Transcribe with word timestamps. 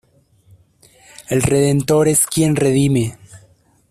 El 1.29 1.43
redentor 1.43 2.07
es 2.07 2.25
quien 2.25 2.55
redime. 2.55 3.19